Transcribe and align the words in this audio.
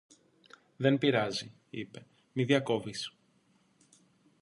Δεν 0.77 0.97
πειράζει, 0.97 1.53
είπε, 1.69 2.05
μη 2.33 2.43
διακόβεις 2.43 3.13